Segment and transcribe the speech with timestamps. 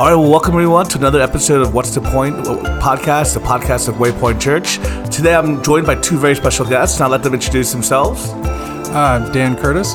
[0.00, 2.34] All right, well, welcome everyone to another episode of What's the Point
[2.80, 4.76] podcast, the podcast of Waypoint Church.
[5.14, 8.30] Today I'm joined by two very special guests, and I'll let them introduce themselves.
[8.30, 9.92] Uh, Dan Curtis.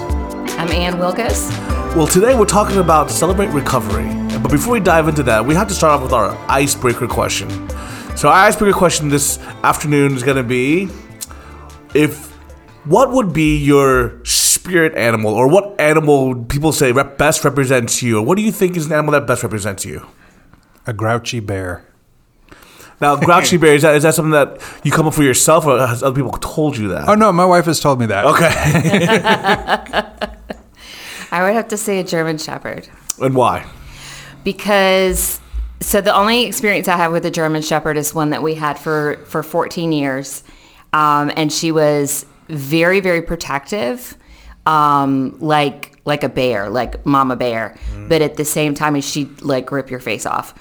[0.59, 1.49] I'm Ann Wilkos.
[1.95, 4.05] Well, today we're talking about Celebrate Recovery.
[4.43, 7.49] But before we dive into that, we have to start off with our icebreaker question.
[8.15, 10.87] So, our icebreaker question this afternoon is going to be
[11.95, 12.34] if
[12.85, 18.19] what would be your spirit animal, or what animal people say rep- best represents you,
[18.19, 20.05] or what do you think is an animal that best represents you?
[20.87, 21.85] A grouchy bear.
[23.01, 25.85] Now, grouchy bear is that is that something that you come up with yourself, or
[25.85, 27.09] has other people told you that?
[27.09, 28.25] Oh no, my wife has told me that.
[28.25, 28.49] Okay,
[31.31, 32.87] I would have to say a German Shepherd
[33.21, 33.65] and why?
[34.45, 35.41] because
[35.81, 38.79] so the only experience I have with a German Shepherd is one that we had
[38.79, 40.43] for for 14 years,
[40.93, 44.17] um, and she was very very protective,
[44.65, 47.75] um, like like a bear, like Mama Bear,
[48.07, 50.53] but at the same time, she'd like rip your face off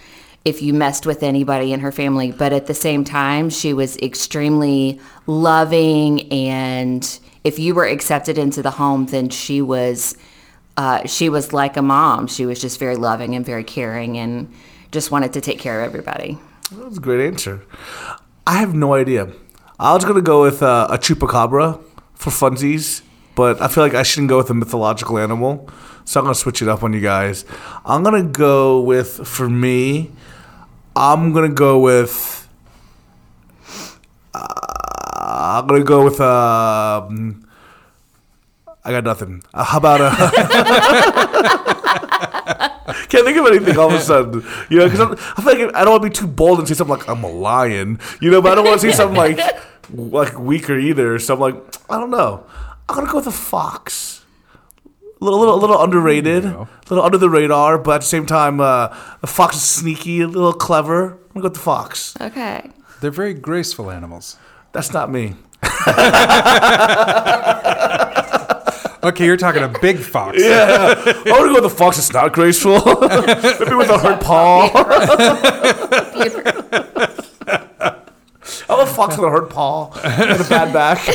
[0.44, 2.32] if you messed with anybody in her family.
[2.32, 8.62] But at the same time, she was extremely loving, and if you were accepted into
[8.62, 10.16] the home, then she was
[10.76, 12.26] uh, she was like a mom.
[12.26, 14.52] She was just very loving and very caring, and
[14.90, 16.38] just wanted to take care of everybody.
[16.72, 17.62] That was a great answer.
[18.46, 19.28] I have no idea.
[19.78, 21.80] I was gonna go with uh, a chupacabra
[22.14, 23.02] for funsies,
[23.34, 25.68] but I feel like I shouldn't go with a mythological animal,
[26.04, 27.44] so I'm gonna switch it up on you guys.
[27.84, 30.12] I'm gonna go with for me.
[30.94, 32.48] I'm gonna go with.
[34.32, 34.46] Uh,
[35.60, 36.20] I'm gonna go with.
[36.20, 37.48] Um,
[38.84, 39.42] I got nothing.
[39.52, 40.10] Uh, how about a?
[42.86, 44.44] Can't think of anything all of a sudden.
[44.68, 46.74] You know, because I feel like I don't want to be too bold and say
[46.74, 47.98] something like I'm a lion.
[48.20, 49.38] You know, but I don't want to say something like
[49.90, 51.18] like weaker either.
[51.18, 51.56] So I'm like,
[51.88, 52.46] I don't know.
[52.88, 54.24] I'm gonna go with a fox.
[55.20, 58.60] A little, little, little underrated, a little under the radar, but at the same time,
[58.60, 58.88] uh,
[59.22, 61.12] the fox is sneaky, a little clever.
[61.12, 62.14] I'm gonna go with the fox.
[62.20, 62.70] Okay.
[63.00, 64.36] They're very graceful animals.
[64.72, 65.36] That's not me.
[69.04, 70.38] Okay, you're talking a big fox.
[70.40, 71.98] Yeah, I'm gonna go with the fox.
[71.98, 72.76] It's not graceful.
[72.84, 74.70] Maybe with a hurt paw.
[78.70, 81.06] I'm a fox with a hurt paw and a bad back.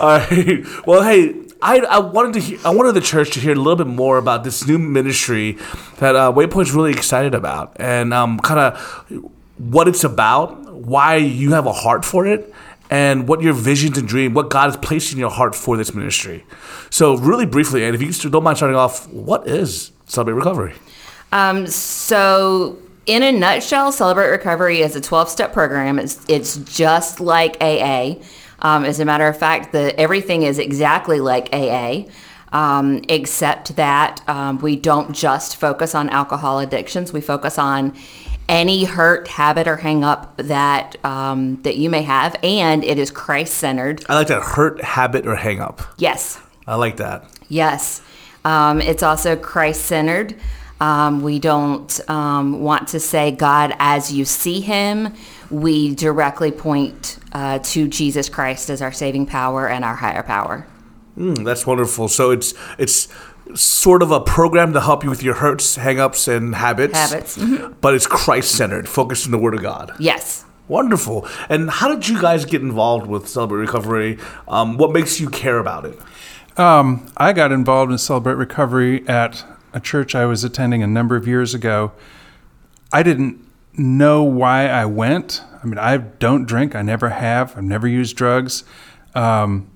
[0.00, 0.64] All right.
[0.86, 3.76] Well, hey, I, I wanted to hear, I wanted the church to hear a little
[3.76, 5.58] bit more about this new ministry
[5.98, 8.78] that uh, Waypoint's really excited about, and um, kind of
[9.58, 12.54] what it's about, why you have a heart for it,
[12.90, 15.94] and what your visions and dream, what God has placed in your heart for this
[15.94, 16.44] ministry.
[16.90, 20.74] So, really briefly, and if you don't mind starting off, what is Celebrate Recovery?
[21.32, 25.98] Um, so, in a nutshell, Celebrate Recovery is a 12 step program.
[25.98, 28.16] It's, it's just like AA.
[28.60, 32.04] Um, as a matter of fact, the, everything is exactly like AA,
[32.52, 37.94] um, except that um, we don't just focus on alcohol addictions, we focus on
[38.48, 43.10] any hurt, habit, or hang up that um, that you may have, and it is
[43.10, 44.04] Christ centered.
[44.08, 45.82] I like that hurt, habit, or hang up.
[45.98, 47.24] Yes, I like that.
[47.48, 48.02] Yes.
[48.44, 50.36] Um, it's also Christ centered.
[50.80, 55.12] Um, we don't um, want to say God as you see him.
[55.50, 60.66] We directly point uh, to Jesus Christ as our saving power and our higher power.
[61.16, 62.06] Mm, that's wonderful.
[62.08, 63.08] So it's it's
[63.54, 66.98] sort of a program to help you with your hurts, hang-ups, and habits.
[66.98, 67.74] Habits, mhm.
[67.80, 69.92] But it's Christ-centered, focused on the Word of God.
[69.98, 70.44] Yes.
[70.68, 71.26] Wonderful.
[71.48, 74.18] And how did you guys get involved with Celebrate Recovery?
[74.46, 75.98] Um, what makes you care about it?
[76.58, 81.16] Um, I got involved in Celebrate Recovery at a church I was attending a number
[81.16, 81.92] of years ago.
[82.92, 83.44] I didn't
[83.74, 85.42] know why I went.
[85.62, 86.74] I mean, I don't drink.
[86.74, 87.56] I never have.
[87.56, 88.64] I've never used drugs.
[89.14, 89.70] Um,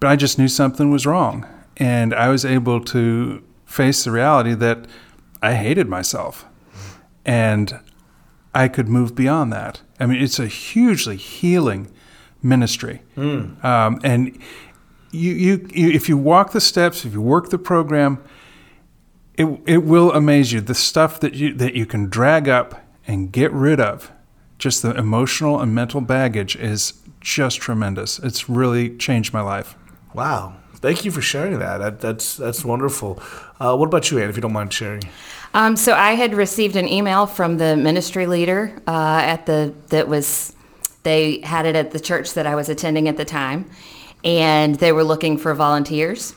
[0.00, 1.46] but I just knew something was wrong.
[1.76, 4.86] And I was able to face the reality that
[5.42, 6.46] I hated myself.
[7.24, 7.80] And
[8.54, 9.82] I could move beyond that.
[10.00, 11.90] I mean, it's a hugely healing
[12.42, 13.02] ministry.
[13.62, 14.38] Um, and
[15.10, 18.22] you, you, you, if you walk the steps, if you work the program,
[19.36, 20.60] it, it will amaze you.
[20.60, 24.10] The stuff that you, that you can drag up and get rid of,
[24.58, 28.18] just the emotional and mental baggage is just tremendous.
[28.20, 29.76] It's really changed my life.
[30.16, 30.54] Wow.
[30.76, 31.78] Thank you for sharing that.
[31.78, 33.22] that that's that's wonderful.
[33.60, 35.02] Uh, what about you, Ann, if you don't mind sharing?
[35.52, 40.08] Um, so I had received an email from the ministry leader uh, at the that
[40.08, 40.54] was
[41.02, 43.70] they had it at the church that I was attending at the time,
[44.24, 46.34] and they were looking for volunteers.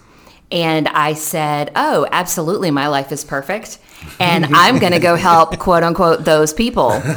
[0.52, 3.80] And I said, "Oh, absolutely, my life is perfect."
[4.20, 7.02] and I'm going to go help, quote unquote, those people.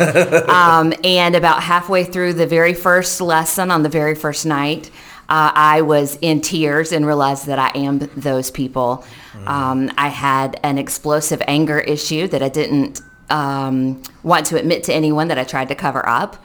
[0.52, 4.90] Um, and about halfway through the very first lesson on the very first night,
[5.32, 9.02] uh, I was in tears and realized that I am those people.
[9.46, 13.00] Um, I had an explosive anger issue that I didn't
[13.30, 16.44] um, want to admit to anyone that I tried to cover up.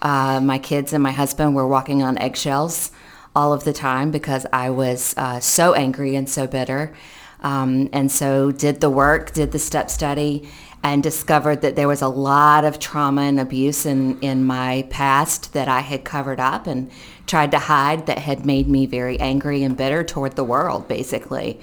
[0.00, 2.92] Uh, my kids and my husband were walking on eggshells
[3.34, 6.94] all of the time because I was uh, so angry and so bitter.
[7.40, 10.48] Um, and so did the work, did the step study,
[10.84, 15.52] and discovered that there was a lot of trauma and abuse in, in my past
[15.54, 16.88] that I had covered up and
[17.28, 21.60] tried to hide that had made me very angry and bitter toward the world, basically.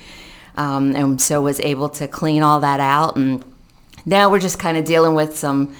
[0.56, 3.18] Um, and so was able to clean all that out.
[3.18, 3.44] And
[4.06, 5.76] now we're just kind of dealing with some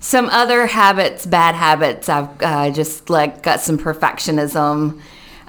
[0.00, 2.08] some other habits, bad habits.
[2.08, 5.00] I've uh, just like got some perfectionism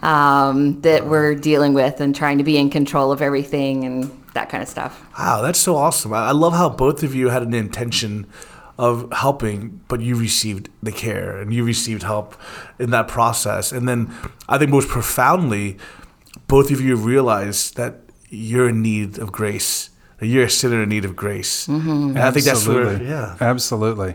[0.01, 4.49] um, that we're dealing with and trying to be in control of everything and that
[4.49, 5.05] kind of stuff.
[5.17, 6.13] Wow, that's so awesome.
[6.13, 8.27] I I love how both of you had an intention
[8.79, 12.33] of helping, but you received the care and you received help
[12.79, 13.73] in that process.
[13.73, 14.09] And then
[14.47, 15.77] I think most profoundly,
[16.47, 17.93] both of you realized that
[18.29, 19.89] you're in need of grace.
[20.19, 21.67] that You're a sinner in need of grace.
[21.67, 22.15] Mm-hmm.
[22.15, 23.07] And I think that's where, Absolutely.
[23.09, 24.13] yeah, Absolutely.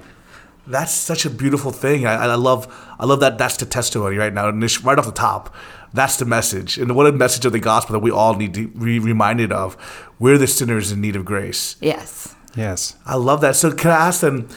[0.67, 2.07] that's such a beautiful thing.
[2.07, 2.67] I, I love,
[2.99, 3.37] I love that.
[3.37, 5.55] That's the testimony right now, and it's right off the top.
[5.93, 8.69] That's the message, and what a message of the gospel that we all need to
[8.69, 9.77] be reminded of.
[10.19, 11.77] We're the sinners in need of grace.
[11.81, 12.35] Yes.
[12.57, 12.97] Yes.
[13.05, 13.57] I love that.
[13.57, 14.49] So can I ask then?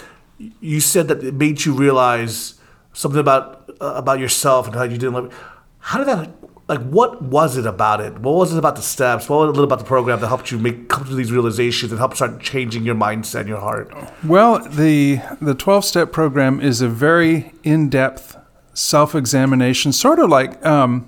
[0.60, 2.60] You said that it made you realize
[2.94, 5.34] something about uh, about yourself and how you didn't love.
[5.80, 6.30] How did that?
[6.68, 8.20] Like, what was it about it?
[8.20, 9.30] What was it about the steps?
[9.30, 12.00] What was it about the program that helped you make come to these realizations and
[12.00, 13.94] help start changing your mindset and your heart?
[14.24, 18.38] Well, the the 12 step program is a very in-depth
[18.74, 21.08] self-examination, sort of like um,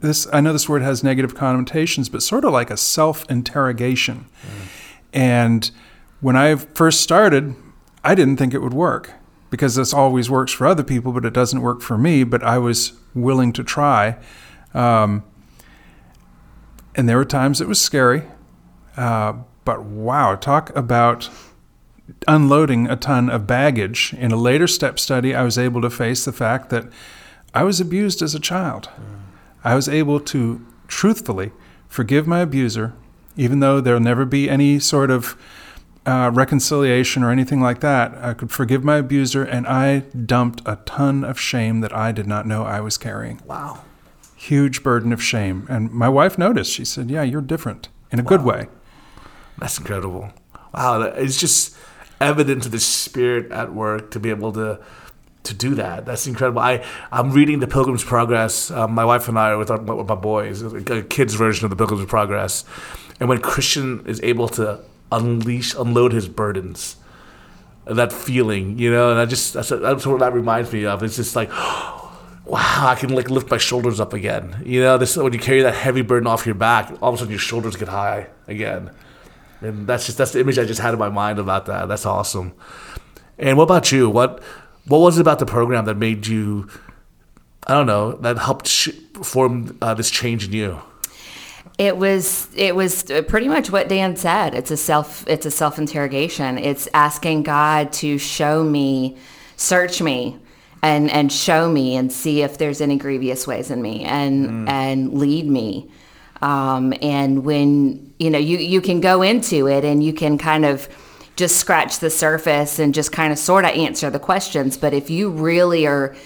[0.00, 4.26] this I know this word has negative connotations, but sort of like a self-interrogation.
[5.16, 5.68] And
[6.20, 7.56] when I first started,
[8.04, 9.14] I didn't think it would work
[9.48, 12.22] because this always works for other people, but it doesn't work for me.
[12.22, 14.18] But I was willing to try.
[14.74, 15.24] Um,
[16.94, 18.24] and there were times it was scary.
[18.96, 19.34] Uh,
[19.64, 21.30] but wow, talk about
[22.28, 24.14] unloading a ton of baggage.
[24.18, 26.84] In a later step study, I was able to face the fact that
[27.54, 28.90] I was abused as a child.
[29.64, 31.52] I was able to truthfully
[31.88, 32.92] forgive my abuser,
[33.36, 35.36] even though there'll never be any sort of
[36.06, 38.16] uh, reconciliation or anything like that.
[38.18, 42.26] I could forgive my abuser, and I dumped a ton of shame that I did
[42.26, 43.40] not know I was carrying.
[43.44, 43.82] Wow.
[44.36, 45.66] Huge burden of shame.
[45.68, 46.72] And my wife noticed.
[46.72, 48.68] She said, Yeah, you're different in a good way.
[49.58, 50.30] That's incredible.
[50.72, 51.76] Wow, it's just
[52.20, 54.80] evidence of the spirit at work to be able to
[55.44, 56.04] to do that.
[56.04, 56.60] That's incredible.
[56.60, 58.70] I I'm reading the Pilgrim's Progress.
[58.70, 61.70] Um, my wife and I are with, our, with my boys, a kids version of
[61.70, 62.64] the Pilgrim's Progress,
[63.20, 64.80] and when Christian is able to
[65.10, 66.96] unleash, unload his burdens,
[67.86, 71.02] that feeling, you know, and I just that's, that's what that reminds me of.
[71.02, 71.50] It's just like.
[72.48, 74.62] Wow, I can like lift my shoulders up again.
[74.64, 77.18] You know, this when you carry that heavy burden off your back, all of a
[77.18, 78.92] sudden your shoulders get high again.
[79.60, 81.88] And that's just that's the image I just had in my mind about that.
[81.88, 82.52] That's awesome.
[83.38, 84.08] And what about you?
[84.08, 84.42] What
[84.86, 86.68] what was it about the program that made you?
[87.66, 88.90] I don't know that helped sh-
[89.22, 90.80] form uh, this change in you.
[91.78, 94.54] It was it was pretty much what Dan said.
[94.54, 96.56] It's a self it's a self interrogation.
[96.56, 99.16] It's asking God to show me,
[99.56, 100.38] search me,
[100.82, 105.18] and and show me and see if there's any grievous ways in me and and
[105.18, 105.90] lead me.
[106.40, 110.64] Um, and when you know you you can go into it and you can kind
[110.64, 110.88] of
[111.36, 114.78] just scratch the surface and just kind of sort of answer the questions.
[114.78, 116.16] But if you really are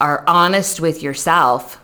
[0.00, 1.80] are honest with yourself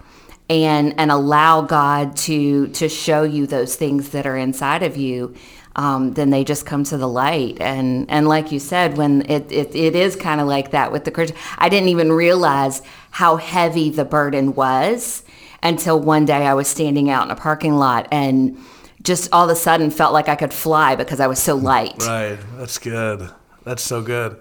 [0.49, 5.35] and and allow God to to show you those things that are inside of you,
[5.77, 7.59] um, then they just come to the light.
[7.61, 11.05] And and like you said, when it it, it is kind of like that with
[11.05, 15.23] the Christian, I didn't even realize how heavy the burden was
[15.63, 18.59] until one day I was standing out in a parking lot and
[19.03, 21.97] just all of a sudden felt like I could fly because I was so light.
[22.01, 22.39] Right.
[22.57, 23.31] That's good.
[23.65, 24.41] That's so good.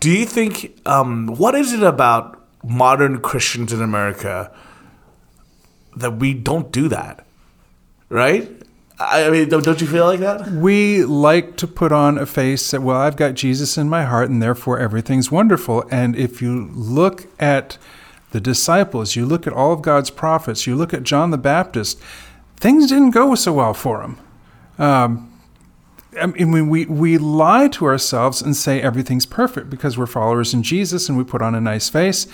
[0.00, 4.52] Do you think um, what is it about modern Christians in America
[6.00, 7.26] that we don't do that?
[8.08, 8.50] Right.
[9.00, 10.50] I mean, don't, don't you feel like that?
[10.50, 14.28] We like to put on a face that, well, I've got Jesus in my heart
[14.28, 15.84] and therefore everything's wonderful.
[15.90, 17.78] And if you look at
[18.32, 22.00] the disciples, you look at all of God's prophets, you look at John the Baptist,
[22.56, 24.18] things didn't go so well for him.
[24.78, 25.32] Um,
[26.20, 30.64] I mean, we, we lie to ourselves and say everything's perfect because we're followers in
[30.64, 32.26] Jesus and we put on a nice face,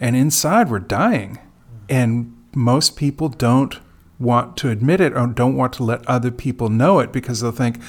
[0.00, 1.40] and inside we're dying.
[1.88, 3.78] And most people don't
[4.18, 7.52] want to admit it or don't want to let other people know it because they'll
[7.52, 7.80] think,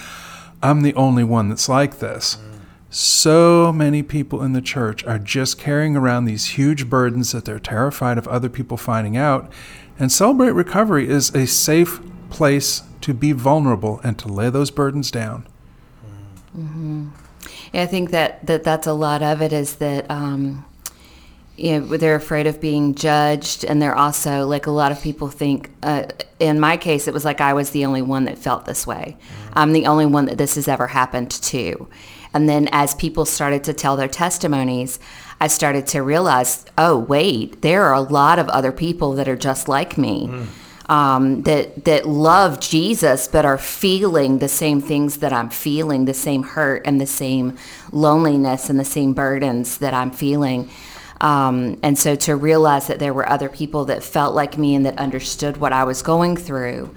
[0.62, 2.38] I'm the only one that's like this.
[2.90, 7.60] So many people in the church are just carrying around these huge burdens that they're
[7.60, 9.52] terrified of other people finding out.
[10.00, 15.12] And Celebrate Recovery is a safe place to be vulnerable and to lay those burdens
[15.12, 15.46] down.
[17.74, 20.66] Yeah, I think that, that that's a lot of it is that um,
[21.58, 25.30] you know they're afraid of being judged, and they're also like a lot of people
[25.30, 25.72] think.
[25.84, 26.04] Uh,
[26.40, 29.18] in my case, it was like I was the only one that felt this way.
[29.54, 31.88] I'm the only one that this has ever happened to.
[32.34, 35.00] And then as people started to tell their testimonies,
[35.40, 39.38] I started to realize, oh wait, there are a lot of other people that are
[39.38, 40.30] just like me
[40.88, 46.14] um, that that love Jesus but are feeling the same things that I'm feeling, the
[46.14, 47.58] same hurt and the same
[47.92, 50.70] loneliness and the same burdens that I'm feeling.
[51.22, 54.86] Um, and so to realize that there were other people that felt like me and
[54.86, 56.94] that understood what I was going through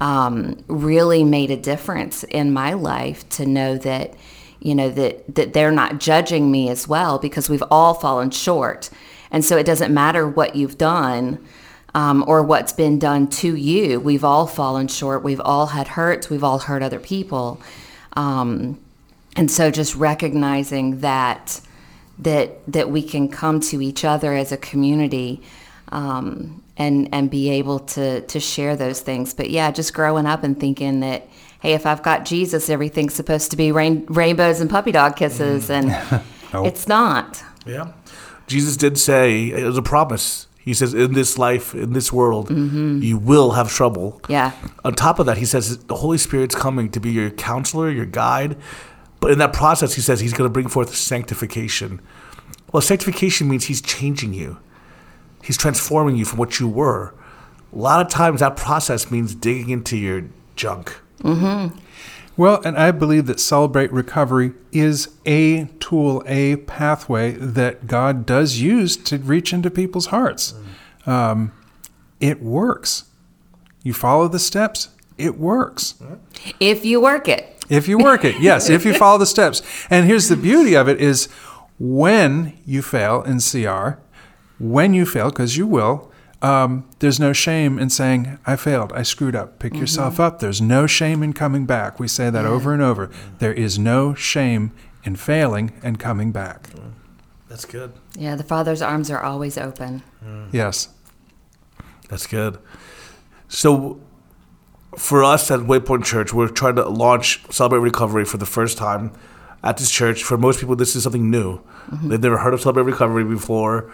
[0.00, 4.14] um, really made a difference in my life to know that
[4.60, 8.90] you know that that they're not judging me as well because we've all fallen short
[9.30, 11.38] and so it doesn't matter what you've done
[11.94, 14.00] um, or what's been done to you.
[14.00, 15.22] We've all fallen short.
[15.22, 16.30] We've all had hurts.
[16.30, 17.60] We've all hurt other people.
[18.14, 18.78] Um,
[19.36, 21.60] and so just recognizing that
[22.22, 25.42] that that we can come to each other as a community
[25.92, 29.34] um, and and be able to to share those things.
[29.34, 31.28] But yeah, just growing up and thinking that
[31.60, 35.70] hey, if I've got Jesus, everything's supposed to be rain, rainbows and puppy dog kisses,
[35.70, 35.88] and
[36.52, 36.66] Nope.
[36.66, 37.42] it's not.
[37.66, 37.92] Yeah.
[38.46, 40.46] Jesus did say, it was a promise.
[40.58, 44.20] He says, in this life, in this world, you will have trouble.
[44.28, 44.52] Yeah.
[44.84, 48.06] On top of that, he says the Holy Spirit's coming to be your counselor, your
[48.06, 48.56] guide.
[49.20, 52.00] But in that process, he says he's going to bring forth sanctification.
[52.72, 54.58] Well, sanctification means he's changing you,
[55.44, 57.14] he's transforming you from what you were.
[57.72, 60.24] A lot of times, that process means digging into your
[60.56, 60.98] junk.
[62.36, 68.60] Well, and I believe that Celebrate Recovery is a tool, a pathway that God does
[68.60, 70.54] use to reach into people's hearts.
[71.06, 71.52] Um,
[72.18, 73.04] it works.
[73.82, 75.94] You follow the steps, it works.
[76.60, 77.59] If you work it.
[77.70, 79.62] If you work it, yes, if you follow the steps.
[79.88, 81.28] And here's the beauty of it is
[81.78, 84.00] when you fail in CR,
[84.58, 86.10] when you fail, because you will,
[86.42, 89.58] um, there's no shame in saying, I failed, I screwed up.
[89.58, 90.40] Pick yourself up.
[90.40, 92.00] There's no shame in coming back.
[92.00, 93.10] We say that over and over.
[93.38, 94.72] There is no shame
[95.04, 96.70] in failing and coming back.
[97.48, 97.92] That's good.
[98.16, 100.02] Yeah, the Father's arms are always open.
[100.52, 100.88] Yes.
[102.08, 102.58] That's good.
[103.48, 104.00] So,
[104.96, 109.12] for us at Waypoint Church, we're trying to launch Celebrate Recovery for the first time
[109.62, 110.22] at this church.
[110.22, 111.60] For most people, this is something new.
[112.02, 113.92] They've never heard of Celebrate Recovery before.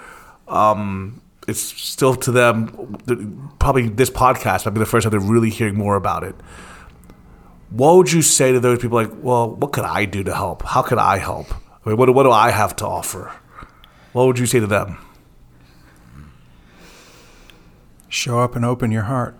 [0.48, 5.50] Um, it's still to them, probably this podcast might be the first time they're really
[5.50, 6.34] hearing more about it.
[7.70, 10.62] What would you say to those people like, well, what could I do to help?
[10.62, 11.52] How could I help?
[11.84, 13.32] I mean, what, what do I have to offer?
[14.12, 14.98] What would you say to them?
[18.08, 19.36] show up and open your heart.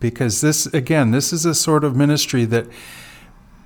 [0.00, 2.66] Because this, again, this is a sort of ministry that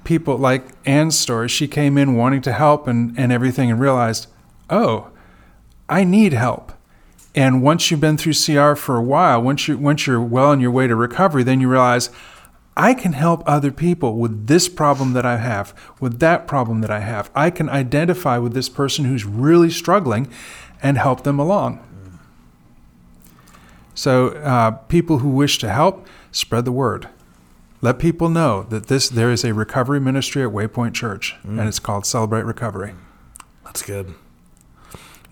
[0.04, 4.26] people like Ann's story, she came in wanting to help and, and everything and realized,
[4.70, 5.10] oh,
[5.88, 6.72] I need help.
[7.34, 10.60] And once you've been through CR for a while, once you once you're well on
[10.60, 12.10] your way to recovery, then you realize
[12.76, 16.90] I can help other people with this problem that I have, with that problem that
[16.90, 17.30] I have.
[17.34, 20.28] I can identify with this person who's really struggling
[20.82, 21.80] and help them along.
[23.94, 27.08] So, uh, people who wish to help, spread the word.
[27.80, 31.78] Let people know that this there is a recovery ministry at Waypoint Church, and it's
[31.78, 32.94] called Celebrate Recovery.
[33.64, 34.14] That's good.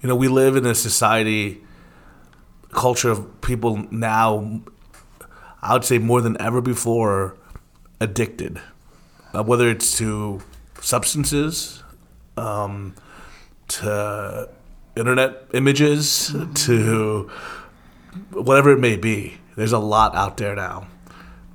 [0.02, 1.62] You know, we live in a society,
[2.70, 4.62] culture of people now,
[5.62, 7.36] I would say more than ever before,
[8.00, 8.60] addicted.
[9.32, 10.40] Uh, whether it's to
[10.80, 11.84] substances,
[12.36, 12.94] um,
[13.68, 14.48] to
[14.96, 17.30] internet images, to
[18.32, 19.39] whatever it may be.
[19.56, 20.86] There's a lot out there now.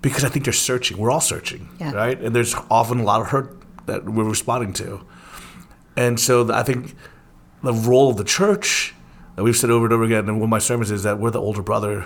[0.01, 0.97] Because I think they're searching.
[0.97, 1.91] We're all searching, Yeah.
[1.91, 2.19] right?
[2.19, 5.01] And there's often a lot of hurt that we're responding to.
[5.97, 6.95] And so I think
[7.63, 8.93] the role of the church
[9.35, 11.31] that we've said over and over again in one of my sermons is that we're
[11.31, 12.05] the older brother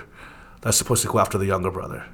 [0.62, 2.05] that's supposed to go after the younger brother.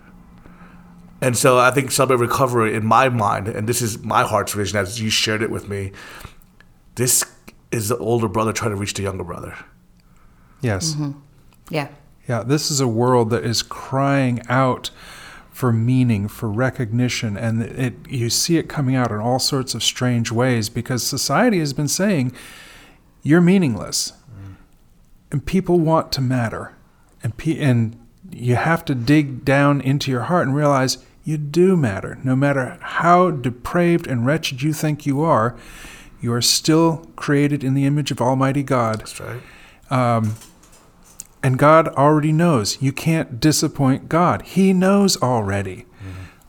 [1.22, 4.78] And so I think Celebrate Recovery, in my mind, and this is my heart's vision
[4.78, 5.92] as you shared it with me,
[6.96, 7.24] this
[7.72, 9.56] is the older brother trying to reach the younger brother.
[10.62, 10.94] Yes.
[10.94, 11.12] Mm-hmm.
[11.70, 11.88] Yeah.
[12.28, 14.90] Yeah, this is a world that is crying out
[15.52, 19.84] for meaning, for recognition, and it you see it coming out in all sorts of
[19.84, 22.34] strange ways because society has been saying
[23.24, 24.56] you're meaningless, mm.
[25.32, 26.74] and people want to matter,
[27.24, 27.96] and pe- and
[28.32, 32.20] you have to dig down into your heart and realize You do matter.
[32.24, 35.58] No matter how depraved and wretched you think you are,
[36.22, 39.00] you are still created in the image of Almighty God.
[39.00, 39.42] That's right.
[39.90, 40.36] Um,
[41.46, 42.82] And God already knows.
[42.82, 44.42] You can't disappoint God.
[44.42, 45.86] He knows already.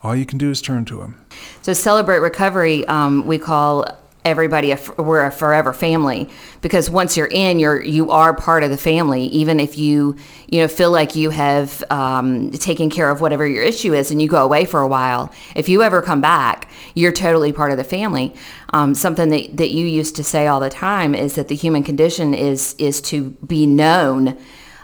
[0.01, 1.23] All you can do is turn to Him.
[1.61, 2.83] So celebrate recovery.
[2.87, 3.85] Um, we call
[4.25, 6.27] everybody a, we're a forever family
[6.61, 9.25] because once you're in, you're you are part of the family.
[9.25, 10.15] Even if you
[10.47, 14.19] you know feel like you have um, taken care of whatever your issue is, and
[14.19, 17.77] you go away for a while, if you ever come back, you're totally part of
[17.77, 18.33] the family.
[18.73, 21.83] Um, something that, that you used to say all the time is that the human
[21.83, 24.39] condition is is to be known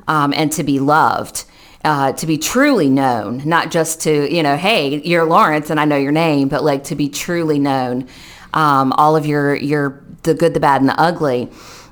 [0.07, 1.45] um, and to be loved
[1.83, 5.85] uh, to be truly known, not just to, you know, hey, you're Lawrence and I
[5.85, 8.07] know your name, but like to be truly known,
[8.53, 11.49] um, all of your, your, the good, the bad, and the ugly.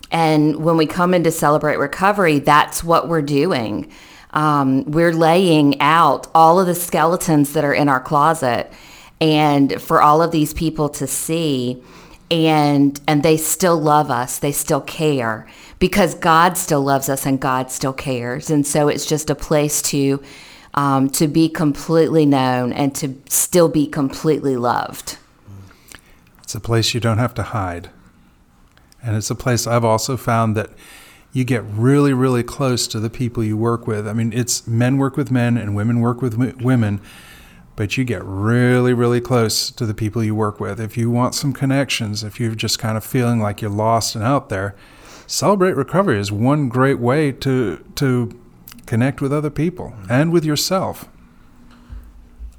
[0.09, 3.91] And when we come in to celebrate recovery, that's what we're doing.
[4.31, 8.71] Um, we're laying out all of the skeletons that are in our closet
[9.19, 11.83] and for all of these people to see
[12.31, 15.47] and and they still love us they still care
[15.77, 19.81] because god still loves us and god still cares and so it's just a place
[19.81, 20.21] to
[20.73, 25.17] um, to be completely known and to still be completely loved
[26.51, 27.89] It's a place you don't have to hide.
[29.01, 30.69] And it's a place I've also found that
[31.31, 34.05] you get really, really close to the people you work with.
[34.05, 36.99] I mean, it's men work with men and women work with w- women,
[37.75, 40.79] but you get really, really close to the people you work with.
[40.79, 44.23] If you want some connections, if you're just kind of feeling like you're lost and
[44.23, 44.75] out there,
[45.27, 48.37] Celebrate Recovery is one great way to to
[48.85, 51.07] connect with other people and with yourself.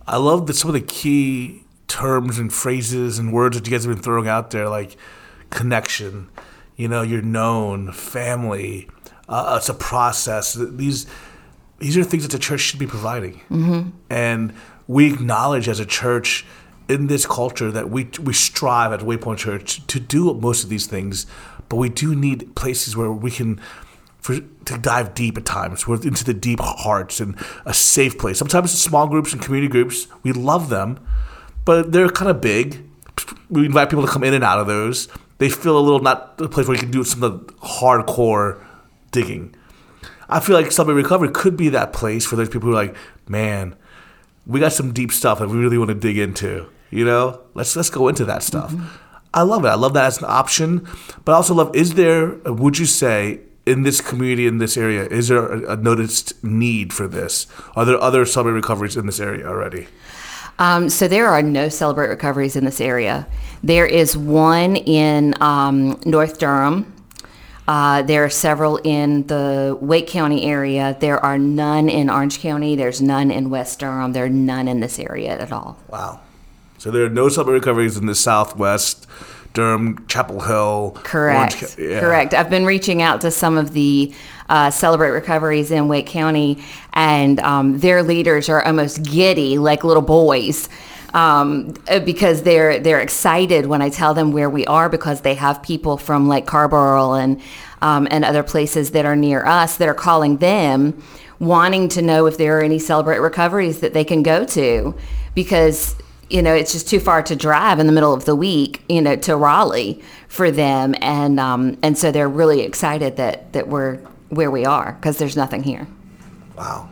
[0.07, 3.85] I love that some of the key terms and phrases and words that you guys
[3.85, 4.97] have been throwing out there, like
[5.51, 6.31] connection.
[6.77, 8.89] You know, you're known, family.
[9.29, 10.55] Uh, it's a process.
[10.55, 11.07] These
[11.79, 13.91] these are things that the church should be providing, mm-hmm.
[14.09, 14.55] and
[14.93, 16.45] we acknowledge as a church
[16.89, 20.87] in this culture that we we strive at Waypoint Church to do most of these
[20.87, 21.27] things,
[21.69, 23.61] but we do need places where we can
[24.21, 28.39] for to dive deep at times, we're into the deep hearts and a safe place.
[28.39, 31.05] Sometimes small groups and community groups, we love them,
[31.65, 32.85] but they're kind of big.
[33.51, 35.09] We invite people to come in and out of those.
[35.39, 38.63] They feel a little not a place where you can do some of the hardcore
[39.11, 39.55] digging.
[40.29, 42.97] I feel like Celebrate Recovery could be that place for those people who are like,
[43.27, 43.75] man,
[44.47, 46.69] we got some deep stuff that we really want to dig into.
[46.91, 48.75] You know, let's let's go into that stuff.
[49.35, 49.69] I love it.
[49.69, 50.87] I love that as an option,
[51.25, 51.75] but I also love.
[51.75, 52.35] Is there?
[52.45, 56.93] Would you say in this community in this area is there a, a noticed need
[56.93, 57.47] for this?
[57.77, 59.87] Are there other celebrate recoveries in this area already?
[60.59, 63.27] Um, so there are no Celebrate Recoveries in this area.
[63.63, 66.93] There is one in um, North Durham.
[67.69, 70.97] Uh, there are several in the Wake County area.
[70.99, 72.75] There are none in Orange County.
[72.75, 74.13] There's none in West Durham.
[74.13, 75.79] There are none in this area at all.
[75.89, 76.21] Wow.
[76.79, 79.07] So there are no celebrate recoveries in the Southwest,
[79.55, 80.97] Durham, Chapel Hill.
[81.05, 81.63] Correct.
[81.63, 82.01] Orange yeah.
[82.01, 82.35] Correct.
[82.35, 84.13] I've been reaching out to some of the
[84.49, 90.03] uh, Celebrate Recoveries in Wake County, and um, their leaders are almost giddy, like little
[90.03, 90.69] boys,
[91.15, 95.35] um, uh, because they're they're excited when I tell them where we are because they
[95.35, 97.41] have people from like Carrboro and
[97.81, 101.03] um, and other places that are near us that are calling them,
[101.39, 104.95] wanting to know if there are any Celebrate Recoveries that they can go to,
[105.35, 105.97] because
[106.31, 109.03] you know, it's just too far to drive in the middle of the week, you
[109.03, 113.97] know, to Raleigh for them, and um, and so they're really excited that that we're
[114.31, 115.87] where we are because there's nothing here.
[116.57, 116.89] Wow.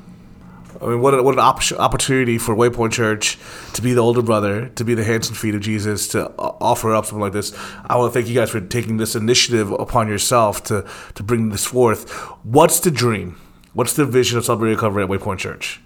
[0.82, 3.38] I mean, what, a, what an op- opportunity for Waypoint Church
[3.74, 6.56] to be the older brother, to be the hands and feet of Jesus, to o-
[6.60, 7.54] offer up something like this.
[7.84, 11.50] I want to thank you guys for taking this initiative upon yourself to, to bring
[11.50, 12.10] this forth.
[12.44, 13.38] What's the dream?
[13.74, 15.80] What's the vision of Celebrate Recovery at Waypoint Church?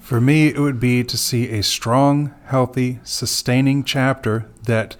[0.00, 4.96] For me, it would be to see a strong, healthy, sustaining chapter that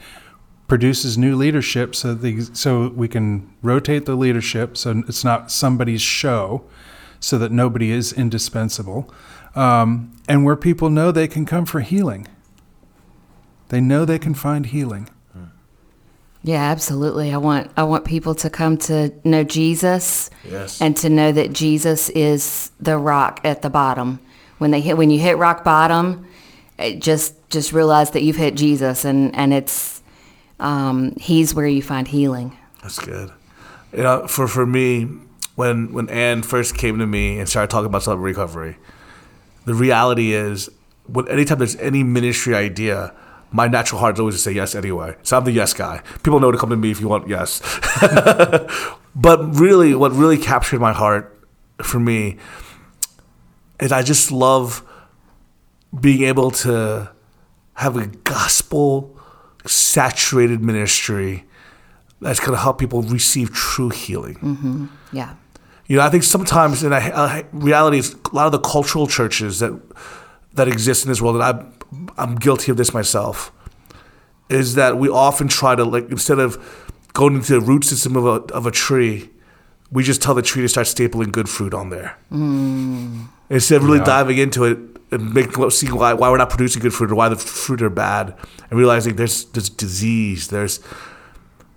[0.66, 6.02] produces new leadership so the, so we can rotate the leadership so it's not somebody's
[6.02, 6.64] show
[7.20, 9.12] so that nobody is indispensable
[9.54, 12.26] um, and where people know they can come for healing
[13.68, 15.08] they know they can find healing
[16.44, 17.32] Yeah, absolutely.
[17.34, 20.80] I want I want people to come to know Jesus Yes.
[20.80, 24.20] and to know that Jesus is the rock at the bottom.
[24.58, 26.24] When they hit when you hit rock bottom,
[27.00, 30.02] just just realize that you've hit Jesus and and it's
[30.60, 32.56] um, he's where you find healing.
[32.80, 33.32] That's good.
[33.92, 35.08] You know, for for me,
[35.56, 38.76] when when Ann first came to me and started talking about self recovery,
[39.64, 40.70] the reality is,
[41.06, 43.12] when anytime there's any ministry idea,
[43.50, 45.16] my natural heart is always to say yes anyway.
[45.22, 46.02] So I'm the yes guy.
[46.22, 47.60] People know to come to me if you want yes.
[49.16, 51.32] but really, what really captured my heart
[51.82, 52.36] for me
[53.80, 54.82] is I just love
[55.98, 57.10] being able to
[57.74, 59.18] have a gospel
[59.66, 61.44] saturated ministry
[62.20, 64.36] that's going to help people receive true healing.
[64.36, 64.86] Mm-hmm.
[65.12, 65.34] Yeah.
[65.88, 69.60] You know, I think sometimes, in uh, reality, is a lot of the cultural churches
[69.60, 69.72] that
[70.54, 73.52] that exist in this world, and I'm I'm guilty of this myself,
[74.48, 76.58] is that we often try to like instead of
[77.12, 79.30] going into the root system of a of a tree,
[79.92, 82.16] we just tell the tree to start stapling good fruit on there.
[83.48, 84.04] Instead of really Yeah.
[84.04, 84.78] diving into it
[85.12, 87.90] and making see why why we're not producing good fruit or why the fruit are
[87.90, 88.34] bad,
[88.70, 90.80] and realizing there's there's disease, there's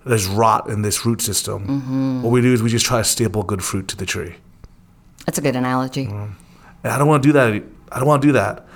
[0.04, 1.66] there's rot in this root system.
[1.66, 2.22] Mm-hmm.
[2.22, 4.36] What we do is we just try to staple good fruit to the tree.
[5.26, 6.04] That's a good analogy.
[6.04, 6.36] And
[6.84, 7.62] I don't want to do that.
[7.92, 8.66] I don't want to do that.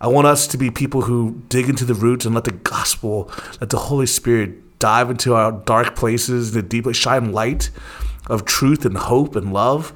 [0.00, 3.30] I want us to be people who dig into the roots and let the gospel,
[3.60, 7.70] let the Holy Spirit dive into our dark places, the deep, shine light
[8.28, 9.92] of truth and hope and love.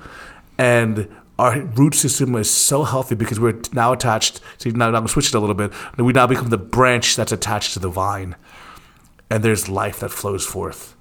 [0.59, 4.41] And our root system is so healthy because we're now attached.
[4.59, 5.73] See, now, now I'm switching a little bit.
[5.99, 8.37] We now become the branch that's attached to the vine,
[9.31, 10.97] and there's life that flows forth.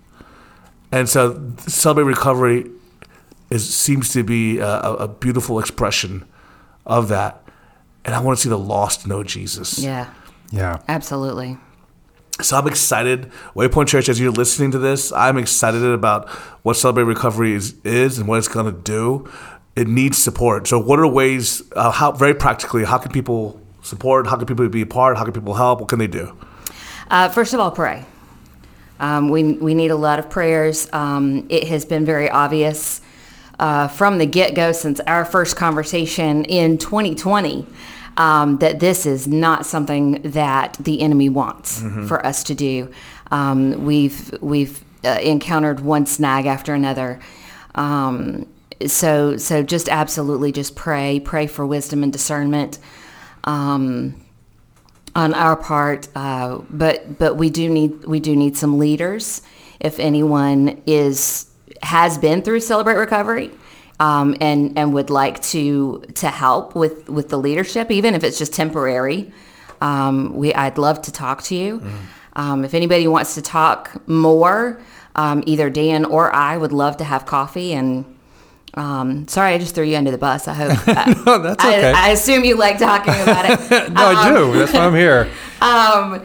[0.91, 2.69] And so, celebrate recovery
[3.49, 6.25] is seems to be a, a a beautiful expression
[6.85, 7.41] of that.
[8.03, 9.79] And I want to see the lost know Jesus.
[9.79, 10.13] Yeah.
[10.51, 10.79] Yeah.
[10.87, 11.57] Absolutely.
[12.41, 13.31] So I'm excited.
[13.55, 16.27] Waypoint Church, as you're listening to this, I'm excited about
[16.63, 19.29] what Celebrate Recovery is, is and what it's going to do.
[19.75, 20.67] It needs support.
[20.67, 24.27] So, what are ways, uh, how very practically, how can people support?
[24.27, 25.17] How can people be a part?
[25.17, 25.79] How can people help?
[25.79, 26.37] What can they do?
[27.09, 28.05] Uh, first of all, pray.
[28.99, 30.87] Um, we, we need a lot of prayers.
[30.93, 33.01] Um, it has been very obvious
[33.59, 37.65] uh, from the get go since our first conversation in 2020
[38.17, 42.91] um, that this is not something that the enemy wants for us to do.
[43.31, 47.19] Um, we've we've uh, encountered one snag after another.
[47.75, 48.47] Um,
[48.87, 52.79] so so just absolutely just pray pray for wisdom and discernment.
[53.43, 54.15] Um,
[55.15, 59.41] on our part, uh, but but we do need we do need some leaders.
[59.79, 61.47] If anyone is
[61.81, 63.51] has been through Celebrate Recovery
[63.99, 68.37] um, and and would like to to help with with the leadership, even if it's
[68.37, 69.31] just temporary,
[69.81, 71.81] um, we I'd love to talk to you.
[72.33, 74.81] Um, if anybody wants to talk more,
[75.15, 78.05] um, either Dan or I would love to have coffee and.
[78.75, 80.47] Um, sorry, I just threw you under the bus.
[80.47, 80.87] I hope.
[81.25, 81.91] No, that's okay.
[81.91, 83.91] I, I assume you like talking about it.
[83.93, 84.53] no, I do.
[84.57, 85.29] That's why I'm here.
[85.61, 86.23] Um,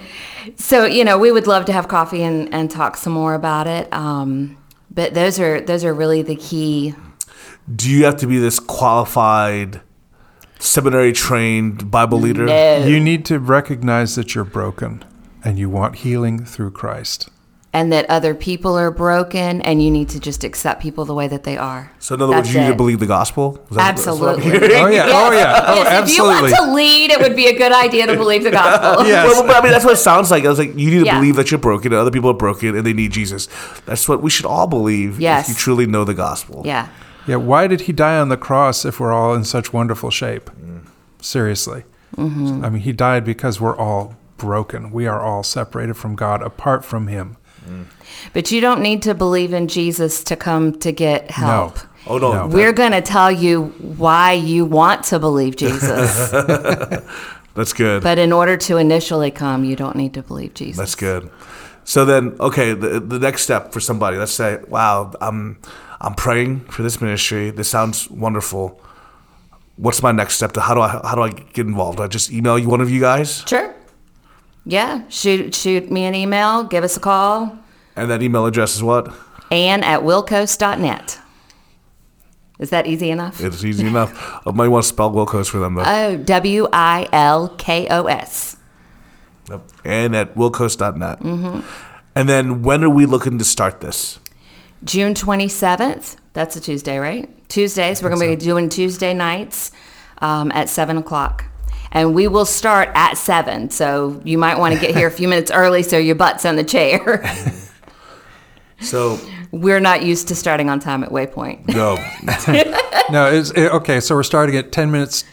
[0.56, 3.66] so you know, we would love to have coffee and, and talk some more about
[3.66, 3.90] it.
[3.92, 4.58] Um,
[4.90, 6.94] but those are those are really the key.
[7.74, 9.80] Do you have to be this qualified,
[10.58, 12.44] seminary trained Bible leader?
[12.44, 12.84] No.
[12.84, 15.04] You need to recognize that you're broken
[15.44, 17.28] and you want healing through Christ.
[17.72, 21.28] And that other people are broken, and you need to just accept people the way
[21.28, 21.92] that they are.
[22.00, 23.64] So, in other words, That's you need to believe the gospel?
[23.70, 24.74] Is that- that's what I'm Absolutely.
[24.74, 25.06] Oh, yeah.
[25.06, 25.64] Oh, yeah.
[25.68, 26.34] Oh, Yes, absolutely.
[26.34, 29.06] If you want to lead, it would be a good idea to believe the gospel.
[29.06, 29.26] Yes.
[29.26, 30.44] Well, but I mean, that's what it sounds like.
[30.44, 31.20] I was like, you need to Yeah.
[31.20, 33.48] believe that you're broken, and other people are broken, and they need Jesus.
[33.86, 35.44] That's what we should all believe Yes.
[35.48, 36.62] if you truly know the gospel.
[36.64, 36.88] Yeah.
[37.28, 40.50] Yeah, why did he die on the cross if we're all in such wonderful shape?
[41.20, 41.84] Seriously.
[42.16, 42.64] Hmm.
[42.64, 44.90] I mean, he died because we're all broken.
[44.90, 47.36] We are all separated from God apart from him.
[48.32, 51.76] But you don't need to believe in Jesus to come to get help.
[51.76, 51.82] No.
[52.06, 52.46] Oh no, No.
[52.48, 56.30] We're going to tell you why you want to believe Jesus.
[57.54, 58.02] that's good.
[58.02, 60.78] but in order to initially come, you don't need to believe Jesus.
[60.78, 61.30] That's good.
[61.84, 65.58] So then, okay, the, the next step for somebody, let's say, wow, I'm
[66.00, 67.50] I'm praying for this ministry.
[67.50, 68.80] This sounds wonderful.
[69.76, 70.52] What's my next step?
[70.52, 71.98] To how do I how do I get involved?
[71.98, 73.74] Do I just email you one of you guys, Sure.
[74.70, 75.02] Yeah.
[75.08, 77.58] Shoot shoot me an email, give us a call.
[77.96, 79.12] and that email address is what?
[79.50, 81.18] Ann at wilkos.net.
[82.60, 83.40] Is that easy enough?
[83.40, 84.12] It's easy enough.
[84.46, 85.82] I might want to spell Wilkos for them though.
[85.84, 88.56] Oh, W I L K O S.
[89.48, 89.62] Yep.
[89.84, 91.18] and at wilkos.net.
[91.20, 91.60] Mm-hmm.
[92.14, 94.20] And then when are we looking to start this?
[94.84, 96.16] June 27th.
[96.34, 97.28] That's a Tuesday, right?
[97.48, 98.02] Tuesdays.
[98.02, 99.72] We're going to be doing Tuesday nights
[100.18, 101.46] um, at 7 o'clock.
[101.92, 103.70] And we will start at 7.
[103.70, 106.56] So you might want to get here a few minutes early so your butt's on
[106.56, 107.24] the chair.
[108.80, 109.18] So
[109.50, 111.68] We're not used to starting on time at Waypoint.
[111.68, 111.96] no,
[113.10, 114.00] No, it's it, okay.
[114.00, 115.24] So we're starting at ten minutes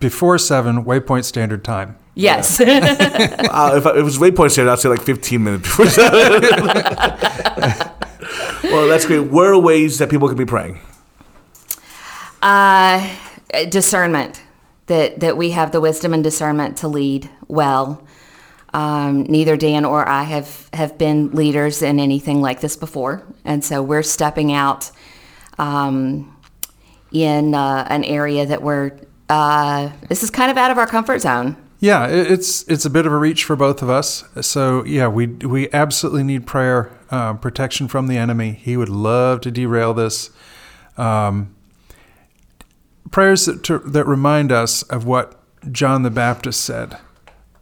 [0.00, 1.96] before seven, Waypoint Standard Time.
[2.14, 2.60] Yes.
[2.62, 5.86] uh, if, I, if it was waypoint standard, I'd say like 15 minutes before.
[5.86, 6.42] seven.
[8.62, 9.32] well, that's great.
[9.32, 10.78] Where are ways that people can be praying?
[12.40, 13.12] Uh,
[13.68, 14.43] discernment
[14.86, 18.06] that that we have the wisdom and discernment to lead well.
[18.72, 23.64] Um, neither Dan or I have have been leaders in anything like this before, and
[23.64, 24.90] so we're stepping out
[25.58, 26.36] um,
[27.12, 28.92] in uh, an area that we're.
[29.28, 31.56] Uh, this is kind of out of our comfort zone.
[31.78, 34.24] Yeah, it's it's a bit of a reach for both of us.
[34.40, 38.52] So yeah, we we absolutely need prayer, uh, protection from the enemy.
[38.52, 40.30] He would love to derail this.
[40.96, 41.53] Um,
[43.10, 45.40] prayers that to, that remind us of what
[45.70, 46.98] John the Baptist said: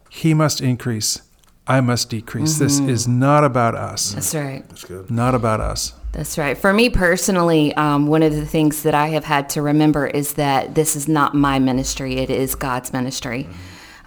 [0.08, 1.22] "He must increase,
[1.66, 4.12] I must decrease." This is not about us.
[4.12, 4.68] That's right.
[4.68, 5.10] That's good.
[5.10, 5.94] Not about us.
[6.12, 6.58] That's right.
[6.58, 10.34] For me personally, um, one of the things that I have had to remember is
[10.34, 13.48] that this is not my ministry; it is God's ministry.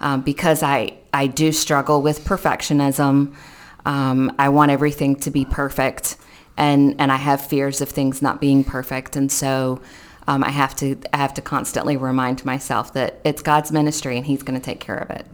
[0.00, 3.34] Um, because I I do struggle with perfectionism.
[3.84, 6.16] Um, I want everything to be perfect,
[6.56, 9.80] and and I have fears of things not being perfect, and so.
[10.28, 14.26] Um, I have to I have to constantly remind myself that it's God's ministry and
[14.26, 15.26] He's going to take care of it.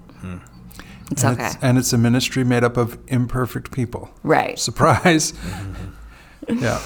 [1.11, 4.11] It's And okay, It's, and it's a ministry made up of imperfect people.
[4.23, 4.59] right?
[4.59, 5.35] Surprise.
[6.49, 6.81] yeah.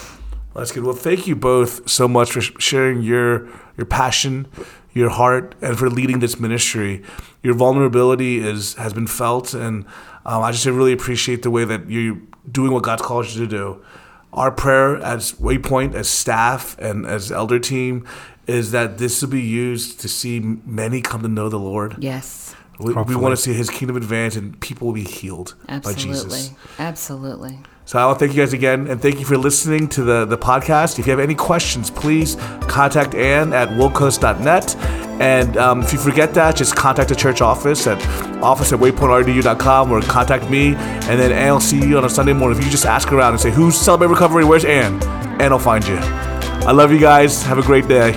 [0.55, 0.83] That's good.
[0.83, 4.47] Well, thank you both so much for sharing your your passion,
[4.93, 7.03] your heart, and for leading this ministry.
[7.43, 9.85] Your vulnerability is has been felt, and
[10.25, 12.17] um, I just really appreciate the way that you're
[12.51, 13.81] doing what God's called you to do.
[14.37, 18.05] Our prayer as Waypoint, as staff, and as elder team,
[18.45, 21.95] is that this will be used to see many come to know the Lord.
[21.99, 25.79] Yes, We, we want to see His kingdom advance, and people will be healed by
[25.93, 26.23] Jesus.
[26.23, 26.55] absolutely, Jesus.
[26.77, 27.59] absolutely.
[27.87, 30.25] So I want to thank you guys again, and thank you for listening to the,
[30.25, 30.99] the podcast.
[30.99, 32.35] If you have any questions, please
[32.67, 34.75] contact Ann at wilkos.net.
[35.21, 37.97] And um, if you forget that, just contact the church office at
[38.43, 40.75] office at waypointrdu.com or contact me.
[40.75, 42.59] And then Ann will see you on a Sunday morning.
[42.59, 44.43] If you just ask around and say, Who's Celebrate Recovery?
[44.43, 45.01] Where's Ann?
[45.41, 45.95] Ann will find you.
[45.95, 47.41] I love you guys.
[47.43, 48.11] Have a great day.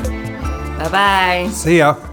[0.81, 1.49] Bye bye.
[1.53, 2.10] See ya.